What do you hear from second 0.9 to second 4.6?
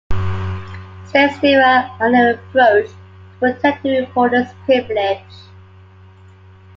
States differ on their approach to protecting reporter's